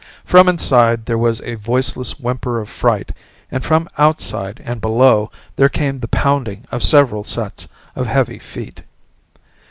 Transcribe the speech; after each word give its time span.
From 0.25 0.49
inside 0.49 1.05
there 1.05 1.15
was 1.19 1.41
a 1.41 1.53
voiceless 1.53 2.19
whimper 2.19 2.59
of 2.59 2.69
fright 2.69 3.11
and 3.51 3.63
from 3.63 3.87
outside 3.99 4.59
and 4.65 4.81
below 4.81 5.29
there 5.57 5.69
came 5.69 5.99
the 5.99 6.07
pounding 6.07 6.65
of 6.71 6.81
several 6.81 7.23
sets 7.23 7.67
of 7.95 8.07
heavy 8.07 8.39
feet. 8.39 8.81